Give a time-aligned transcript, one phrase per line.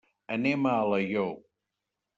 [0.35, 1.31] Anem a Alaior.